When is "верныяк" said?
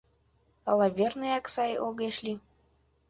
0.97-1.45